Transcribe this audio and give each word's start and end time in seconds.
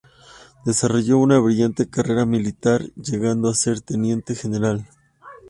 Desarrolló 0.65 1.19
una 1.19 1.37
brillante 1.37 1.87
carrera 1.87 2.25
militar, 2.25 2.81
llegando 2.95 3.49
a 3.49 3.53
ser 3.53 3.81
Teniente 3.81 4.33
General. 4.33 4.87